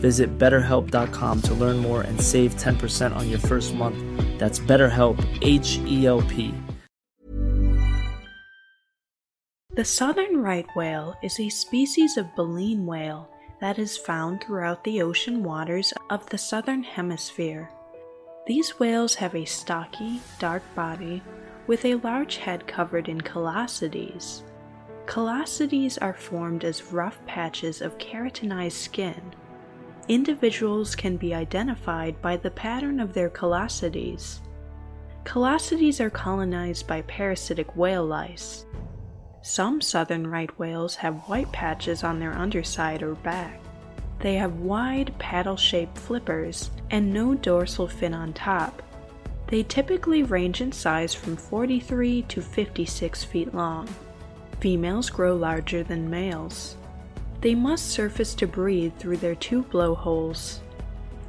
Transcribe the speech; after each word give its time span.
Visit 0.00 0.38
betterhelp.com 0.38 1.42
to 1.42 1.54
learn 1.54 1.76
more 1.76 2.02
and 2.02 2.20
save 2.20 2.54
10% 2.56 3.14
on 3.14 3.28
your 3.28 3.38
first 3.38 3.74
month. 3.74 3.98
That's 4.38 4.58
BetterHelp, 4.58 5.18
H 5.42 5.78
E 5.86 6.06
L 6.06 6.22
P. 6.22 6.54
The 9.76 9.84
southern 9.84 10.42
right 10.42 10.66
whale 10.74 11.14
is 11.22 11.38
a 11.38 11.48
species 11.48 12.16
of 12.16 12.34
baleen 12.34 12.86
whale 12.86 13.30
that 13.60 13.78
is 13.78 13.96
found 13.96 14.42
throughout 14.42 14.84
the 14.84 15.00
ocean 15.00 15.42
waters 15.42 15.92
of 16.10 16.26
the 16.30 16.38
southern 16.38 16.82
hemisphere. 16.82 17.70
These 18.46 18.78
whales 18.80 19.14
have 19.14 19.34
a 19.34 19.44
stocky, 19.44 20.20
dark 20.38 20.62
body 20.74 21.22
with 21.66 21.84
a 21.84 21.94
large 21.96 22.38
head 22.38 22.66
covered 22.66 23.08
in 23.08 23.20
callosities. 23.20 24.42
Callosities 25.06 25.98
are 26.00 26.14
formed 26.14 26.64
as 26.64 26.92
rough 26.92 27.24
patches 27.26 27.80
of 27.80 27.98
keratinized 27.98 28.72
skin. 28.72 29.20
Individuals 30.10 30.96
can 30.96 31.16
be 31.16 31.32
identified 31.32 32.20
by 32.20 32.36
the 32.36 32.50
pattern 32.50 32.98
of 32.98 33.12
their 33.12 33.30
callosities. 33.30 34.40
Callosities 35.22 36.00
are 36.00 36.10
colonized 36.10 36.88
by 36.88 37.02
parasitic 37.02 37.76
whale 37.76 38.04
lice. 38.04 38.66
Some 39.42 39.80
southern 39.80 40.26
right 40.26 40.50
whales 40.58 40.96
have 40.96 41.28
white 41.28 41.52
patches 41.52 42.02
on 42.02 42.18
their 42.18 42.32
underside 42.32 43.04
or 43.04 43.14
back. 43.14 43.60
They 44.18 44.34
have 44.34 44.56
wide 44.56 45.16
paddle 45.20 45.56
shaped 45.56 45.96
flippers 45.96 46.72
and 46.90 47.14
no 47.14 47.36
dorsal 47.36 47.86
fin 47.86 48.12
on 48.12 48.32
top. 48.32 48.82
They 49.46 49.62
typically 49.62 50.24
range 50.24 50.60
in 50.60 50.72
size 50.72 51.14
from 51.14 51.36
43 51.36 52.22
to 52.22 52.42
56 52.42 53.22
feet 53.22 53.54
long. 53.54 53.88
Females 54.58 55.08
grow 55.08 55.36
larger 55.36 55.84
than 55.84 56.10
males. 56.10 56.74
They 57.40 57.54
must 57.54 57.88
surface 57.88 58.34
to 58.34 58.46
breathe 58.46 58.92
through 58.98 59.16
their 59.16 59.34
two 59.34 59.62
blowholes. 59.62 60.60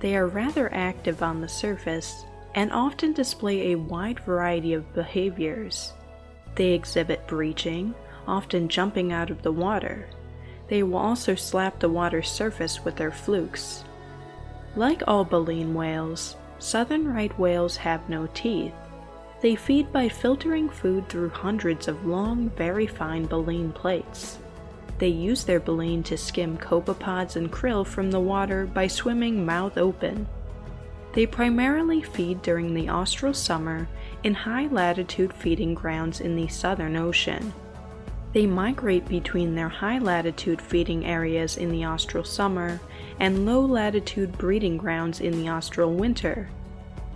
They 0.01 0.17
are 0.17 0.27
rather 0.27 0.73
active 0.73 1.23
on 1.23 1.39
the 1.39 1.47
surface 1.47 2.25
and 2.53 2.71
often 2.73 3.13
display 3.13 3.71
a 3.71 3.79
wide 3.79 4.19
variety 4.19 4.73
of 4.73 4.93
behaviors. 4.93 5.93
They 6.55 6.73
exhibit 6.73 7.27
breaching, 7.27 7.95
often 8.27 8.67
jumping 8.67 9.13
out 9.13 9.29
of 9.29 9.41
the 9.41 9.53
water. 9.53 10.09
They 10.67 10.83
will 10.83 10.97
also 10.97 11.33
slap 11.33 11.79
the 11.79 11.87
water's 11.87 12.29
surface 12.29 12.83
with 12.83 12.97
their 12.97 13.11
flukes. 13.11 13.85
Like 14.75 15.03
all 15.07 15.23
baleen 15.23 15.73
whales, 15.73 16.35
southern 16.59 17.07
right 17.07 17.37
whales 17.39 17.77
have 17.77 18.09
no 18.09 18.27
teeth. 18.33 18.73
They 19.41 19.55
feed 19.55 19.93
by 19.93 20.09
filtering 20.09 20.69
food 20.69 21.07
through 21.07 21.29
hundreds 21.29 21.87
of 21.87 22.05
long, 22.05 22.49
very 22.57 22.85
fine 22.85 23.27
baleen 23.27 23.71
plates. 23.71 24.39
They 25.01 25.07
use 25.07 25.45
their 25.45 25.59
baleen 25.59 26.03
to 26.03 26.15
skim 26.15 26.59
copepods 26.59 27.35
and 27.35 27.51
krill 27.51 27.87
from 27.87 28.11
the 28.11 28.19
water 28.19 28.67
by 28.67 28.85
swimming 28.85 29.43
mouth 29.43 29.75
open. 29.75 30.27
They 31.13 31.25
primarily 31.25 32.03
feed 32.03 32.43
during 32.43 32.75
the 32.75 32.87
austral 32.87 33.33
summer 33.33 33.89
in 34.23 34.35
high 34.35 34.67
latitude 34.67 35.33
feeding 35.33 35.73
grounds 35.73 36.21
in 36.21 36.35
the 36.35 36.47
Southern 36.49 36.95
Ocean. 36.95 37.51
They 38.33 38.45
migrate 38.45 39.07
between 39.07 39.55
their 39.55 39.69
high 39.69 39.97
latitude 39.97 40.61
feeding 40.61 41.03
areas 41.03 41.57
in 41.57 41.71
the 41.71 41.83
austral 41.83 42.23
summer 42.23 42.79
and 43.19 43.43
low 43.43 43.61
latitude 43.61 44.37
breeding 44.37 44.77
grounds 44.77 45.19
in 45.19 45.31
the 45.31 45.49
austral 45.49 45.95
winter. 45.95 46.47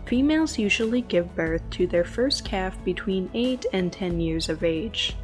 Females 0.08 0.58
usually 0.58 1.02
give 1.02 1.36
birth 1.36 1.62
to 1.70 1.86
their 1.86 2.04
first 2.04 2.46
calf 2.46 2.84
between 2.84 3.30
8 3.36 3.68
and 3.72 3.94
10 3.94 4.20
years 4.20 4.50
of 4.50 4.64
age. 4.64 5.16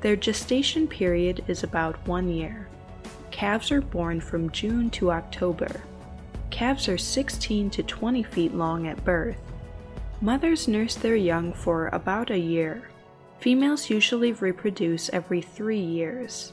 Their 0.00 0.16
gestation 0.16 0.86
period 0.86 1.44
is 1.48 1.64
about 1.64 2.06
one 2.06 2.28
year. 2.28 2.68
Calves 3.30 3.72
are 3.72 3.80
born 3.80 4.20
from 4.20 4.50
June 4.50 4.90
to 4.90 5.10
October. 5.10 5.82
Calves 6.50 6.88
are 6.88 6.98
16 6.98 7.70
to 7.70 7.82
20 7.82 8.22
feet 8.22 8.54
long 8.54 8.86
at 8.86 9.04
birth. 9.04 9.38
Mothers 10.20 10.68
nurse 10.68 10.94
their 10.94 11.16
young 11.16 11.52
for 11.52 11.88
about 11.88 12.30
a 12.30 12.38
year. 12.38 12.88
Females 13.40 13.90
usually 13.90 14.32
reproduce 14.32 15.08
every 15.10 15.40
three 15.40 15.80
years. 15.80 16.52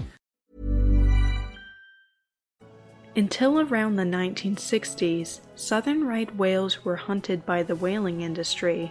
Until 3.13 3.59
around 3.59 3.97
the 3.97 4.03
1960s, 4.03 5.41
southern 5.55 6.07
right 6.07 6.33
whales 6.37 6.85
were 6.85 6.95
hunted 6.95 7.45
by 7.45 7.61
the 7.61 7.75
whaling 7.75 8.21
industry. 8.21 8.89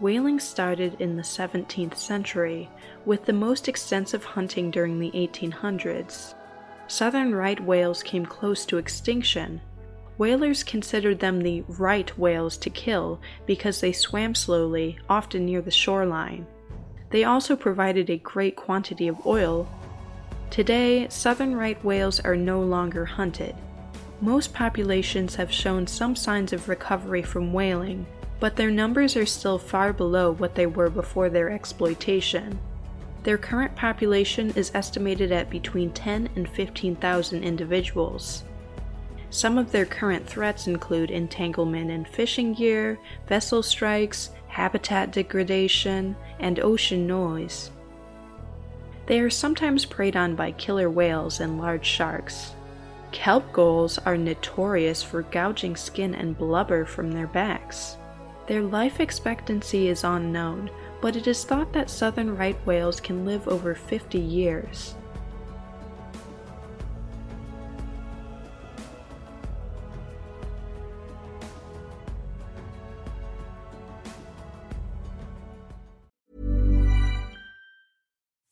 Whaling 0.00 0.38
started 0.38 1.00
in 1.00 1.16
the 1.16 1.22
17th 1.22 1.96
century, 1.96 2.68
with 3.06 3.24
the 3.24 3.32
most 3.32 3.66
extensive 3.66 4.22
hunting 4.22 4.70
during 4.70 5.00
the 5.00 5.10
1800s. 5.12 6.34
Southern 6.88 7.34
right 7.34 7.58
whales 7.58 8.02
came 8.02 8.26
close 8.26 8.66
to 8.66 8.76
extinction. 8.76 9.62
Whalers 10.18 10.62
considered 10.62 11.20
them 11.20 11.40
the 11.40 11.62
right 11.68 12.16
whales 12.18 12.58
to 12.58 12.68
kill 12.68 13.18
because 13.46 13.80
they 13.80 13.92
swam 13.92 14.34
slowly, 14.34 14.98
often 15.08 15.46
near 15.46 15.62
the 15.62 15.70
shoreline. 15.70 16.46
They 17.10 17.24
also 17.24 17.56
provided 17.56 18.10
a 18.10 18.18
great 18.18 18.56
quantity 18.56 19.08
of 19.08 19.26
oil, 19.26 19.66
Today, 20.50 21.06
southern 21.08 21.54
right 21.54 21.82
whales 21.84 22.20
are 22.20 22.36
no 22.36 22.60
longer 22.60 23.04
hunted. 23.04 23.54
Most 24.20 24.52
populations 24.52 25.36
have 25.36 25.52
shown 25.52 25.86
some 25.86 26.16
signs 26.16 26.52
of 26.52 26.68
recovery 26.68 27.22
from 27.22 27.52
whaling, 27.52 28.06
but 28.40 28.56
their 28.56 28.70
numbers 28.70 29.16
are 29.16 29.26
still 29.26 29.58
far 29.58 29.92
below 29.92 30.32
what 30.32 30.54
they 30.54 30.66
were 30.66 30.90
before 30.90 31.28
their 31.28 31.50
exploitation. 31.50 32.58
Their 33.22 33.38
current 33.38 33.76
population 33.76 34.50
is 34.56 34.72
estimated 34.74 35.32
at 35.32 35.50
between 35.50 35.90
10 35.92 36.30
and 36.34 36.48
15,000 36.48 37.44
individuals. 37.44 38.44
Some 39.30 39.58
of 39.58 39.70
their 39.70 39.84
current 39.84 40.26
threats 40.26 40.66
include 40.66 41.10
entanglement 41.10 41.90
in 41.90 42.06
fishing 42.06 42.54
gear, 42.54 42.98
vessel 43.28 43.62
strikes, 43.62 44.30
habitat 44.46 45.12
degradation, 45.12 46.16
and 46.40 46.58
ocean 46.60 47.06
noise. 47.06 47.70
They 49.08 49.20
are 49.20 49.30
sometimes 49.30 49.86
preyed 49.86 50.16
on 50.16 50.34
by 50.34 50.52
killer 50.52 50.90
whales 50.90 51.40
and 51.40 51.58
large 51.58 51.86
sharks. 51.86 52.52
Kelp 53.10 53.54
gulls 53.54 53.96
are 53.96 54.18
notorious 54.18 55.02
for 55.02 55.22
gouging 55.22 55.76
skin 55.76 56.14
and 56.14 56.36
blubber 56.36 56.84
from 56.84 57.10
their 57.10 57.26
backs. 57.26 57.96
Their 58.48 58.60
life 58.60 59.00
expectancy 59.00 59.88
is 59.88 60.04
unknown, 60.04 60.70
but 61.00 61.16
it 61.16 61.26
is 61.26 61.42
thought 61.42 61.72
that 61.72 61.88
southern 61.88 62.36
right 62.36 62.58
whales 62.66 63.00
can 63.00 63.24
live 63.24 63.48
over 63.48 63.74
50 63.74 64.18
years. 64.18 64.94